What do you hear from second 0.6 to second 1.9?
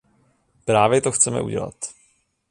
Právě to chceme udělat.